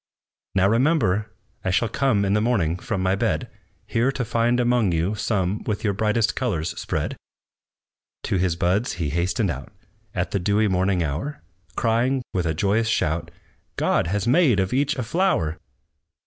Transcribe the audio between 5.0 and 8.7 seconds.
some With your brightest colors spread!" To his